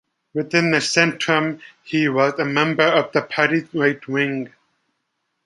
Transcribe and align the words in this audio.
Within 0.33 0.71
the 0.71 0.79
"Zentrum", 0.79 1.61
he 1.83 2.09
was 2.09 2.33
a 2.39 2.43
member 2.43 2.81
of 2.87 3.11
the 3.11 3.21
party's 3.21 3.71
right 3.75 4.01
wing. 4.07 4.51